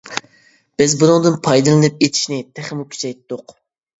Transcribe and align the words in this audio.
بىز 0.81 0.93
بۇنىڭدىن 1.01 1.35
پايدىلىنىپ 1.47 2.01
ئېتىشنى 2.07 2.39
تېخىمۇ 2.59 2.87
كۈچەيتتۇق. 2.95 3.57